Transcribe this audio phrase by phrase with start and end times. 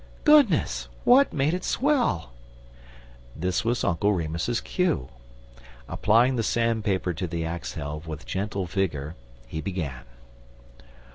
[0.23, 0.87] "Goodness!
[1.03, 2.31] what made it swell?"
[3.35, 5.09] This was Uncle Remus's cue.
[5.87, 9.13] Applying the sand paper to the axe helve with gentle vigor,
[9.45, 10.05] he began.